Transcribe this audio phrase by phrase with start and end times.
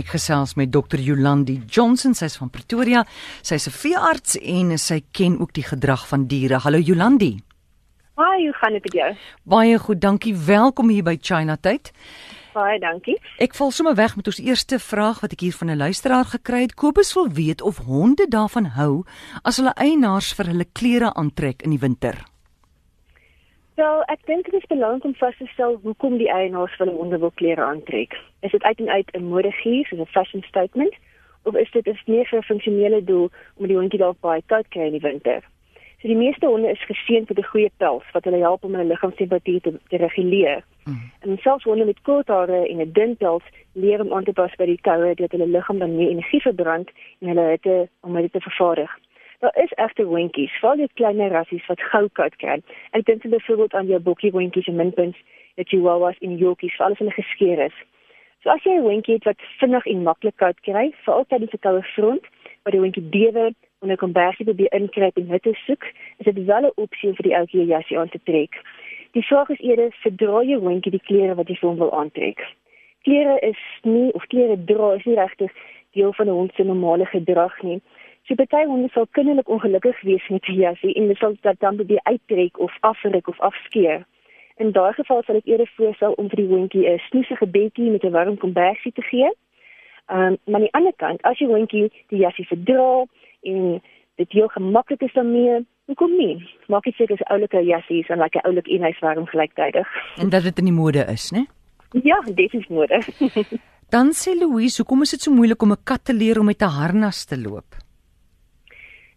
[0.00, 0.96] Ek gesels met Dr.
[1.02, 3.02] Jolandi Johnson, sy's van Pretoria.
[3.42, 6.58] Sy's 'n veearts en sy ken ook die gedrag van diere.
[6.58, 7.42] Hallo Jolandi.
[8.16, 9.16] Hi, hoe gaan dit met jou?
[9.44, 10.34] Baie goed, dankie.
[10.34, 11.92] Welkom hier by China Tyd.
[12.54, 13.20] Baie dankie.
[13.38, 16.60] Ek val sommer weg met ons eerste vraag wat ek hier van 'n luisteraar gekry
[16.60, 16.74] het.
[16.74, 19.04] Kobus wil weet of honde daarvan hou
[19.42, 22.29] as hulle eienaars vir hulle klere aantrek in die winter.
[23.80, 26.96] Wel, ek dink dit is belangrik om vas te stel hoekom die eienaars van 'n
[27.00, 28.12] honde wil klere aantrek.
[28.40, 30.94] Is dit uit en uit 'n modegier, soos 'n fashion statement,
[31.42, 34.68] of is dit 'n meer vir 'n funksionele doel om die hondjie dalk baie koud
[34.68, 35.40] kry in die winter?
[36.00, 38.88] So die meeste honde is geseën met 'n goeie pels wat hulle help om hulle
[38.92, 40.64] liggaamstemperatuur te, te reguleer.
[40.84, 41.10] Mm.
[41.20, 44.54] En selfs honde met kort hare en 'n dun pels leer om aan te pas
[44.56, 46.90] by die koue deur hulle liggaam dan meer energie verbrand
[47.20, 48.98] en hulle hitte om dit te vervaardig.
[49.40, 52.58] Daar is egte hondjies, veral die kleiner rassies wat gou koud kry.
[52.92, 55.16] Ek dink byvoorbeeld aan jou bokkie hondjies en minpuns,
[55.56, 57.78] die chihuahuas en yorkies, veral as hulle geskeer is.
[58.42, 61.64] So as jy 'n hondjie het wat vinnig en maklik koud kry, veral tydens 'n
[61.64, 62.24] koue front,
[62.62, 65.84] waar die hondjie bewe 'n kombersie probeer inkruip en hitte soek,
[66.18, 68.52] is dit wel 'n opsie vir die ouetjie jasie aan te trek.
[69.12, 72.40] Die vraag is eerder, verdra jy hondjie die klere wat jy vir hom wil aantrek?
[73.02, 75.52] Klere is nie of klere dra is nie regtig
[75.92, 77.80] deel van 'n hond se normale gedrag nie.
[78.26, 81.76] So baie honde sal kinderlik ongelukkig wees met die jasie en hulle sal dit dan
[81.76, 84.06] probeer uittrek of afruk of afskeer.
[84.56, 88.04] In daai geval sal ek eerder voorstel om vir die hondjie 'n snoesige bedjie met
[88.04, 89.30] 'n warm kombersie te gee.
[90.10, 93.04] Ehm um, maar aan die ander kant, as jy hondjie die jasie verdra
[93.42, 93.82] en
[94.16, 96.36] dit heel gemaklik is daarmee, hoekom nie?
[96.66, 99.88] Maak dit seker 'n oulike jasie is en like 'n oulike eenheidswarm gelyktydig.
[100.16, 101.46] En dat dit in die mode is, né?
[102.02, 103.02] Ja, dit is mode.
[103.94, 106.62] dan sê Louise, hoekom is dit so moeilik om 'n kat te leer om met
[106.62, 107.89] 'n harnas te loop?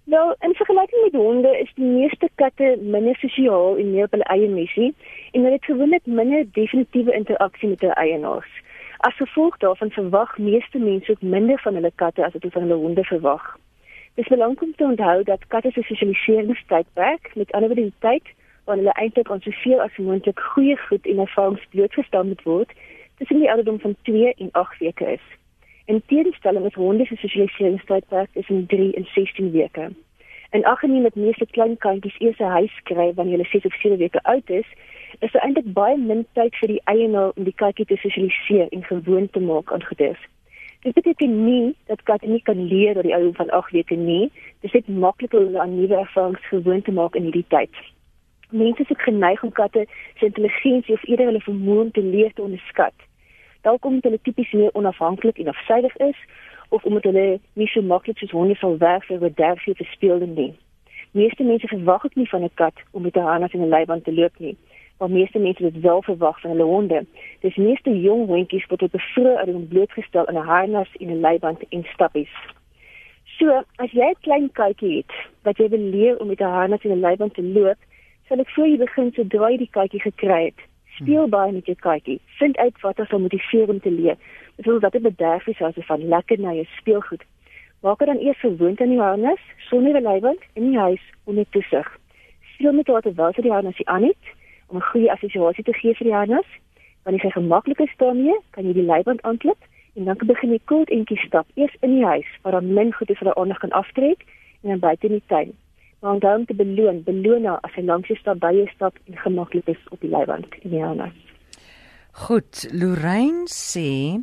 [0.06, 4.28] Nou, in vergelyking met honde is die meeste katte minder sosiaal en meer op hulle
[4.36, 4.90] eie missie
[5.32, 8.50] en hulle het gewoonlik minder definitiewe interaksie met hulle eienaars.
[8.98, 12.62] As gevolg daarvan verwag meeste mense ook minder van hulle katte as wat hulle van
[12.68, 13.46] hulle honde verwag.
[14.16, 18.34] Dit is belangrik om te onthou dat katte se sosialiseringstydperk met ander woorde die tyd
[18.64, 22.76] wanneer hulle eintlik aan soveel as moontlik goeie goed en ervarings blootgestel moet word,
[23.18, 25.26] tussen die ouderdom van 2 en 8 weke is.
[25.86, 29.92] In teenstelling is honde se sosialiseringstydperk tussen 3 en 16 weke.
[30.50, 33.98] En aggeneem met meeste klein kinders eers 'n huis kry wanneer hulle 6 of 7
[33.98, 34.68] weke oud is,
[35.20, 38.84] is daar eintlik baie min tyd vir die eienaar om die katjie te sosialiseer en
[38.84, 40.18] gewoon te maak aan goedes.
[40.80, 44.32] Dit beteken nie dat katte nie kan leer oor die ouderdom van 8 weke nie.
[44.62, 47.76] Dit is net makliker om aan nuwe ervarings gewoon te maak in hierdie tyd.
[48.50, 49.86] Mense is ook geneig om katte
[50.16, 52.94] se intelligensie of eerder hulle vermoë om te leer te onderskat
[53.64, 56.20] dalk omdat hulle tipies meer onafhanklik en afsydig is
[56.70, 60.20] of omdat hulle nie so maklik soos honde sal werk vir wat derfie te speel
[60.28, 60.54] nie.
[61.14, 64.04] Meeste mense verwag ook nie van 'n kat om met 'n harnas en 'n leiband
[64.04, 64.58] te loop nie.
[64.98, 67.06] Maar meeste mense het wel verwag van hulle honde.
[67.40, 71.20] Dis meeste jong hondjies wat op 'n vroeë ouderdom blootgestel aan 'n harnas en 'n
[71.20, 72.34] leiband en stappies.
[73.38, 75.14] So, as jy 'n klein katjie het
[75.44, 77.78] wat jy wil leer om met 'n harnas en 'n leiband te loop,
[78.28, 80.60] sal ek voor jy begin sodra jy die katjie gekry het,
[80.94, 82.20] Speel baie met jou katjie.
[82.38, 84.18] Vind uit wat hom motiveer om te leer.
[84.56, 87.24] Dit wil dat dit bederf is as van lekker na jou speelgoed.
[87.82, 91.90] Maak dit dan eers gewoond aan die harnas, sonder leiband in die huis onder toesig.
[92.54, 94.34] Speel met wat terwyl jy die harnas aan het
[94.68, 96.50] om 'n goeie assosiasie te gee vir die harnas.
[97.04, 99.58] Wanneer jy gemaklik is daarmee, kan jy die leiband aanklip
[99.96, 103.10] en dan begin jy koud entjie stap eers in die huis waar dan min goed
[103.10, 104.26] is vir die aandag kan aftrek
[104.62, 105.54] en dan buite in die tuin
[106.04, 108.98] maar onthou om te beloon, beloon haar as sy langs die stap by jou stap
[109.08, 111.16] en gemaklik is op die leiwand in die harnas.
[112.26, 114.20] Goed, Lorraine sê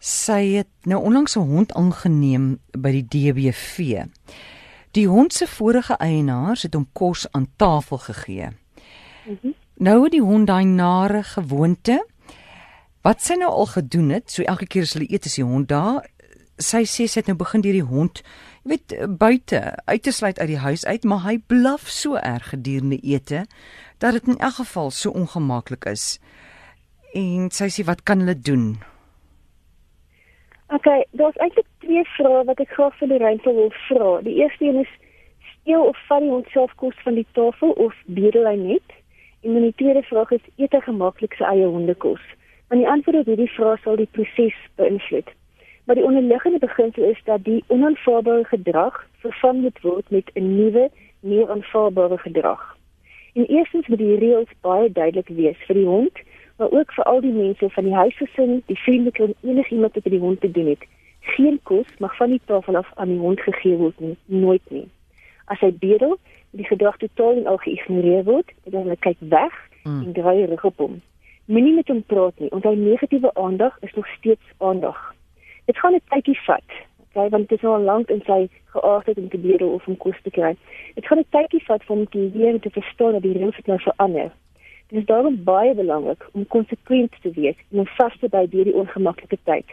[0.00, 4.02] sy het nou onlangs 'n hond aangeneem by die DBV.
[4.90, 8.48] Die hond se vorige eienaars het hom kos aan tafel gegee.
[9.26, 9.54] Mm -hmm.
[9.74, 12.06] Nou het die hond daai nare gewoonte.
[13.02, 15.68] Wat sy nou al gedoen het, so elke keer as hulle eet is die hond
[15.68, 16.08] daar.
[16.60, 18.20] Sy sê sy het nou begin deur die hond
[18.60, 22.50] jy weet buite uit te sluit uit die huis uit, maar hy blaf so erg
[22.52, 23.46] gedurende ete
[23.98, 26.20] dat dit in elk geval so ongemaklik is.
[27.16, 28.76] En sy sê wat kan hulle doen?
[30.68, 30.86] OK,
[31.18, 34.12] daar's eintlik twee vrae wat ek graag vir ruimte wil vra.
[34.28, 34.92] Die eerste een is
[35.54, 38.96] steel of vat die hond self kos van die tafel of bedel hy net?
[39.40, 42.22] En dan die tweede vraag is eet hy gemaklik sy eie hondekos?
[42.68, 45.32] Want die antwoord op hierdie vrae sal die proses beïnvloed.
[45.84, 50.90] Maar die onderliggende beginsel is dat die onaanvaarbare gedrag vervang moet word met 'n nuwe,
[51.20, 52.76] meer aanvaarbare gedrag.
[53.32, 56.18] En eerstens moet die reëls baie duidelik wees vir die hond,
[56.56, 60.22] maar ook vir al die mense van die huisgesin, die vriendekring, enigiemand wat met die
[60.22, 60.84] hond te doen het.
[61.20, 64.88] Geen kos mag van die tafel af aan die hond gegee word nie, nooit nie.
[65.44, 66.18] As hy bedel,
[66.50, 69.54] die gedrag totaal en al geïgnoreer word, dan hy kyk weg
[69.84, 70.02] mm.
[70.02, 71.00] en draai rug op hom.
[71.44, 75.14] Moenie met hom praat nie, want hy negatiewe aandag is nog steeds aandag
[75.70, 79.28] Dit gaan 'n tydjie vat, okay, want dit is al lank in sy geaardheid om
[79.28, 80.56] te bedel of om kos te kry.
[80.94, 84.30] Dit gaan 'n tydjie vat om te leer te verstaan dat die reëls nou verander.
[84.88, 88.64] Dit is daarom baie belangrik om konsekwent te wees en om vas te bly deur
[88.64, 89.66] die ongemaklike tyd.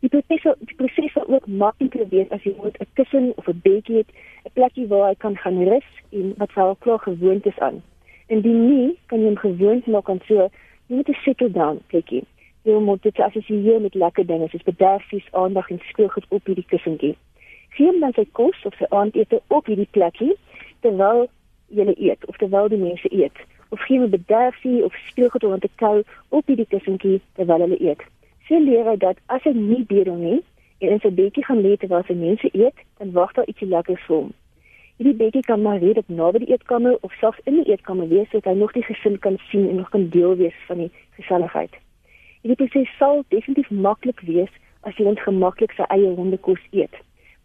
[0.00, 3.60] Die proses die proses sal ook makliker wees as jy moet 'n kussen of 'n
[3.62, 4.10] bedjie het,
[4.44, 7.82] 'n plekkie waar hy kan gaan rus en wat wel klaar gewoond is aan.
[8.26, 10.50] Indien nie, kan jy hom gewoond maak aan so,
[10.86, 12.24] jy moet 'n settle down plekkie.
[12.62, 17.16] Jy moet dit assosieer met lekker dinge soos bederfies, aandag en speelgoed op hierdie kussentjie.
[17.74, 20.36] Gee hom dan sy kos of sy aandete op hierdie plekkie
[20.86, 21.24] terwyl
[21.74, 23.42] jy eet of terwyl die mense eet.
[23.74, 28.06] Of gee hom bederfie of speelgoed om te kou op hierdie kussentjie terwyl hulle eet.
[28.46, 30.38] Sy leer hy dat as hy nie bedel nie
[30.78, 34.06] en in sy bedjie gaan lê terwyl sy mense eet, dan wag daar ietsie lekkers
[34.06, 34.34] vir hom.
[35.02, 38.52] Hierdie bedjie kan maar redelik naby die eetkamer of selfs in die eetkamer wees sodat
[38.52, 41.74] hy nog die gesin kan sien en nog kan deel wees van die geselligheid.
[42.42, 44.50] Hierdie proses sal definitief maklik wees
[44.82, 46.96] as jy ongemaklik sy eie hondekos eet.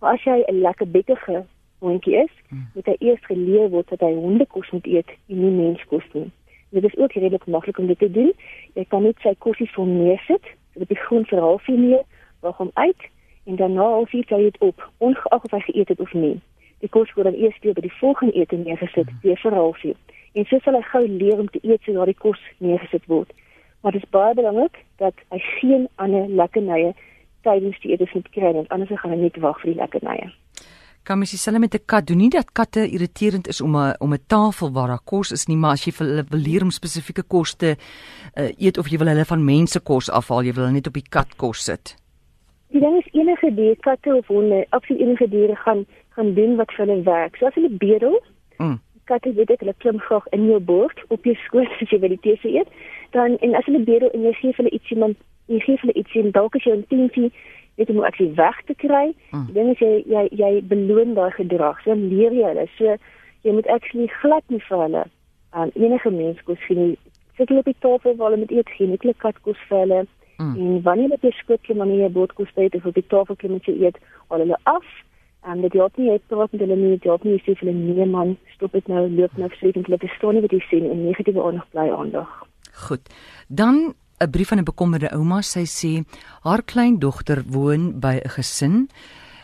[0.01, 1.43] Maar as jy 'n lekker betige
[1.85, 2.65] hondjie is, hmm.
[2.73, 6.31] moet hy eers geleer word dat hy hondekos moet eet en nie menskos nie.
[6.73, 8.33] Dit is ook redelik maklik om dit te doen.
[8.73, 12.03] Jy kan net sy kosse vir neersit, so die grond vir halfuur neer,
[12.41, 13.01] wag hom uit
[13.45, 16.39] en dan na halfuur sal jy dit op, ongeag of hy geëet het of nie.
[16.81, 19.97] Die kos word dan eers weer by die volgende ete neergesit, weer vir halfuur.
[20.33, 23.29] En so sal hy gou leer om te eet sodra die kos neergesit word
[23.87, 26.89] maar dit is baie belangrik dat hy geen ander lekkernye
[27.47, 30.25] tydens die eetes moet kry want anders gaan hy net wag vir die lekkernye.
[31.07, 34.13] Kan mens dieselfde met 'n kat doen nie dat katte irriterend is om 'n om
[34.13, 36.71] 'n tafel waar daar kos is nie, maar as jy vir hulle wil leer om
[36.71, 37.75] spesifieke kos te
[38.35, 40.93] uh, eet of jy wil hulle van mense kos afhaal, jy wil hulle net op
[40.93, 41.95] die kat kos sit.
[42.71, 46.71] Die ding is enige dier, katte of honde, absoluut enige diere gaan gaan doen wat
[46.71, 47.37] vir hulle werk.
[47.37, 48.19] So as hulle bedel,
[48.57, 48.79] mm.
[49.05, 52.07] katte weet ek hulle klim graag in jou bord op jou skoot as jy by
[52.07, 52.67] die tee eet
[53.11, 55.15] dan en as hulle bedel en jy gee hulle ietsie man
[55.47, 57.31] jy gee hulle ietsie en dalk as jy 'n tientjie
[57.77, 59.47] weet om aksie weg te kry mm.
[59.53, 62.95] dan is jy jy jy beloon daai gedrag so leer jy hulle so
[63.45, 65.03] jy moet actually glad nie vir hulle
[65.49, 66.87] aan enige mens kos gee
[67.37, 69.83] sit hulle op die tafel waar hulle met eet gee net hulle kat kos vir
[69.83, 70.55] hulle mm.
[70.55, 73.77] en wanneer jy skootjie wanneer jy boodkos eet of op die tafel klim met jy
[73.83, 74.87] eet al hulle af
[75.47, 78.05] en dit help nie het wat met hulle nie help nie sê vir hulle nee
[78.17, 81.05] man stop dit nou loop nou sê dit hulle verstaan nie wat jy sê en
[81.05, 82.46] negatiewe aandag bly aandag
[82.85, 83.09] Goed.
[83.47, 85.41] Dan 'n brief van 'n bekommerde ouma.
[85.41, 86.03] Sy sê
[86.41, 88.89] haar kleindogter woon by 'n gesin.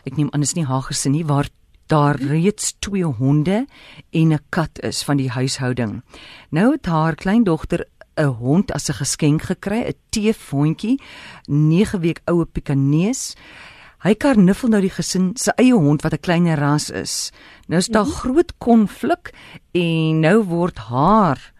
[0.04, 1.48] Ek neem aan dit is nie haar gesin nie waar
[1.86, 3.66] daar reeds twee honde
[4.10, 6.02] en 'n kat is van die huishouding.
[6.50, 7.86] Nou het haar kleindogter
[8.16, 11.00] 'n hond as 'n geskenk gekry, 'n teefhondjie,
[11.46, 13.36] 9 week oue pikanees.
[13.98, 17.32] Hy karnuffel nou die gesin se eie hond wat 'n kleiner ras is.
[17.66, 18.14] Nou is daar mhm.
[18.14, 19.32] groot konflik
[19.72, 21.53] en nou word haar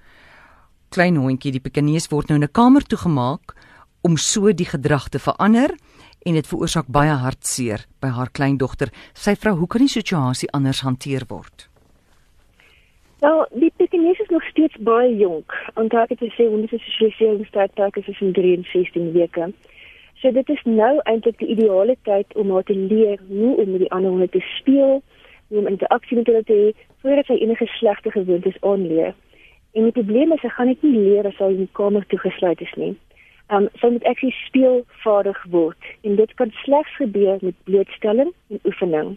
[0.95, 3.55] klein hondjie, die pekinees word nou in 'n kamer toegemaak
[4.03, 5.71] om so die gedrag te verander
[6.27, 8.89] en dit veroorsaak baie hartseer by haar kleindogter.
[9.15, 11.69] Sy vra, "Hoe kan die situasie anders hanteer word?"
[13.21, 15.53] Nou, die pekinees is nog steeds baie jonk.
[15.75, 19.53] Onthou ek het gesê is spesiaal startdag is in 63 weke.
[20.21, 23.81] So dit is nou eintlik die ideale tyd om haar te leer hoe om met
[23.81, 25.03] die ander honde te speel,
[25.49, 29.15] hoe om interaksie met hulle te hê voordat sy enige slegte gewoontes aanleer.
[29.75, 32.61] En die probleem is, sy gaan net nie leer as sy in die kamer toegesluit
[32.63, 32.93] is nie.
[33.55, 39.11] Um sy moet actually speelvaardig word en dit kan slegs gebeur met blootstelling en oefening.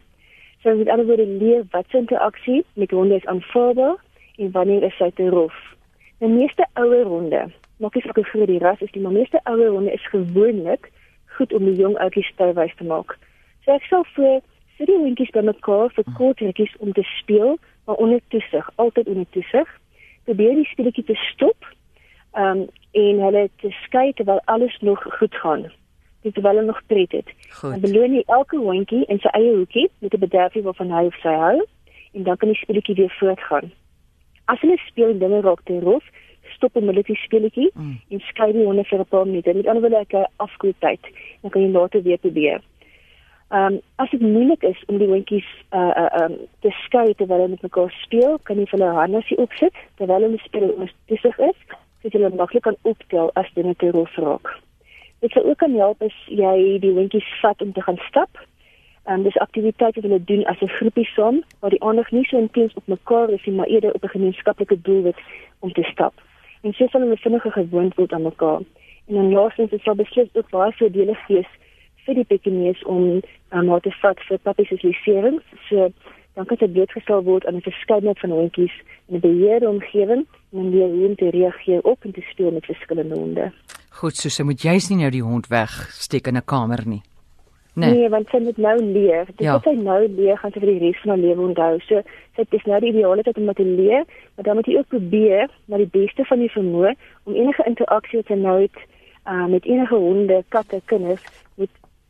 [0.66, 4.02] Sy moet alhoewel leer wat sy interaksie met honde is aanvaarbaar
[4.42, 5.56] en wanneer is sy te rof.
[6.26, 7.46] Die meeste ouer honde,
[7.78, 10.90] maak nie saak hoe die ras is, die meeste ouer honde is gewoonlik
[11.38, 13.14] goed om die jong ouetjies stewig te maak.
[13.64, 14.42] So ek sal vir
[14.78, 19.30] vir die hondjies bymekaar vir kort rukkies om te speel, maar onder toesig, altyd onder
[19.38, 19.70] toesig
[20.28, 21.74] probeer die speletjie te stop.
[22.36, 22.68] Ehm um,
[22.98, 25.68] en hulle te skei terwyl alles nog goed gaan.
[26.26, 27.28] Dit terwyl hulle nog pret het.
[27.62, 31.20] Dan beloon jy elke hondjie in sy eie hoekie met 'n bederfie waarvan hy of
[31.22, 31.60] sy hou
[32.14, 33.72] en dan kan die speletjie weer voortgaan.
[34.46, 36.04] As hulle speel en dinge raak te rof,
[36.56, 37.98] stop onmiddellik die speletjie mm.
[38.10, 39.54] en skei die honde vir 'n paar minute.
[39.54, 41.04] Met ander woorde, 'n afkoeltyd.
[41.42, 42.62] Dan kan jy later weer probeer.
[43.50, 47.38] Ehm um, as dit moeilik is om die hondjies uh uh um te skei terwyl
[47.38, 50.74] hulle met mekaar speel, kan jy hulle hande sien opsit terwyl hulle speel
[51.12, 51.60] besig is,
[52.02, 54.52] sodat hulle maklik kan optel as dinge te rof raak.
[55.24, 58.42] Dit sou ook kan help as jy die hondjies vat om te gaan stap.
[59.06, 62.26] Ehm um, dis aktiwiteite wat hulle doen as 'n groepie saam, waar die aandag nie
[62.28, 65.24] so intens op mekaar is nie, maar eerder op 'n gemeenskaplike doelwit
[65.60, 66.14] om te stap.
[66.64, 68.62] En so sal hulle vinniger gewoond word aan mekaar.
[69.08, 71.48] En dan laastens, dit sal beslis ook baie voordelig wees
[72.08, 75.42] vir die pekinees om um, haar te vat vir papisosalisering.
[75.70, 75.92] So
[76.38, 78.76] dan kan dit blootgestel word aan 'n verskeidenheid van hondjies
[79.10, 82.66] in 'n beheerde omgewing en leer hoe om te reageer op en te speel met
[82.66, 83.52] verskillende honde.
[83.90, 87.02] Goed, so sy moet juis nie nou die hond wegsteek in 'n kamer nie.
[87.78, 87.94] Nee.
[87.94, 89.26] nee, want sy moet nou leer.
[89.26, 89.54] Dis Ja.
[89.54, 91.80] wat sy nou leer, gaan sy vir die res van haar lewe onthou.
[91.80, 92.02] So
[92.36, 94.04] dit is nou die ideale tyd om dit te leer,
[94.36, 98.20] maar dan moet jy ook probeer na die beste van jou vermoë om enige interaksie
[98.20, 98.78] wat sy nou het
[99.28, 101.22] uh, met enige honde, katte, kinders,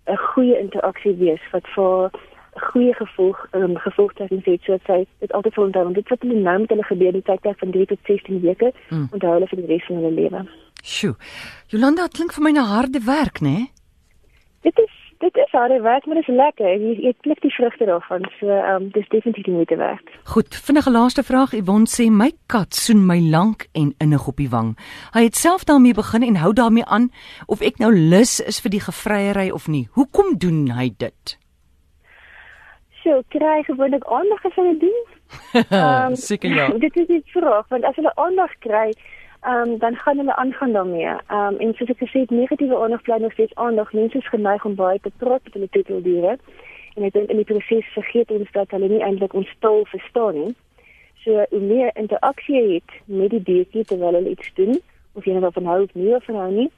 [0.08, 2.10] 'n goeie interaksie wees wat vir
[2.58, 5.84] 'n goeie gevolg um, gevolgtrekking het sodat sy dit altyd sal onthou.
[5.84, 8.74] Want dit wat hulle nou met hulle gebeur die tydperk van 3 tot 16 weke,
[8.90, 9.08] Mm.
[9.12, 10.48] onthou hulle vir die res van hulle lewe.
[10.84, 11.16] Sjoe.
[11.68, 13.50] Jolanda, dit klink vir my na harde werk, né?
[13.50, 13.72] Nee?
[14.62, 16.68] Dit is dit is harde werk, maar dit is lekker.
[16.68, 18.26] Jy jy pluk die vrugte daarvan.
[18.40, 20.12] So ehm um, dis definitief die moeite werd.
[20.34, 21.54] Goed, vinnige laaste vraag.
[21.54, 24.76] Yvonne sê my kat soen my lank en innig op die wang.
[25.14, 27.10] Hy het self daarmee begin en hou daarmee aan
[27.46, 29.88] of ek nou lus is vir die gevryery of nie.
[29.92, 31.38] Hoekom doen hy dit?
[33.04, 35.04] So kry gewoonlik aandag as hulle doen.
[35.70, 36.68] Ehm, Seker ja.
[36.86, 38.92] Dit is die vraag, want as hulle aandag kry,
[39.48, 41.08] ehm um, dan gaan hulle aangaan daarmee.
[41.08, 43.94] Ehm um, en soos ek gesê het, negatiewe aandag bly nog steeds aandag.
[43.94, 46.38] Mense is geneig om baie te praat met hulle tuteldiere.
[46.96, 50.34] En ek dink in die proses vergeet ons dat hulle nie eintlik ons taal verstaan
[50.34, 50.56] nie.
[51.24, 54.82] So hoe meer interaksie jy het met die diertjie terwyl hulle iets doen,
[55.14, 56.70] of jy nou daarvan hou of nie of van hou nie,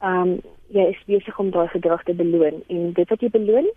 [0.00, 0.36] ehm um,
[0.68, 3.70] jy is besig om daai gedrag te beloon en dit wat jy beloon,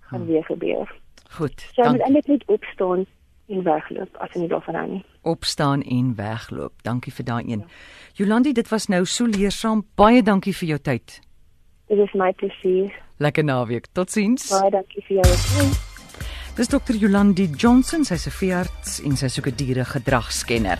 [0.00, 0.28] gaan Hmm.
[0.28, 0.94] weer gebeur.
[1.30, 1.60] Goed.
[1.74, 3.06] So jy moet eintlik net opstaan
[3.48, 5.04] en wegloop as jy nie daarvan hou nie.
[5.22, 6.72] opstaan en wegloop.
[6.82, 7.64] Dankie vir daai een.
[8.14, 9.84] Jolandi, dit was nou so leersaam.
[9.94, 11.20] Baie dankie vir jou tyd.
[11.88, 12.92] Dit is my plesier.
[13.18, 13.86] Lekker naweek.
[13.92, 14.48] Totsiens.
[14.50, 15.68] Baie dankie vir jou.
[16.56, 20.78] Dis dokter Jolandi Johnson, sy's 'n veearts en sy soek 'n diere gedragskenner.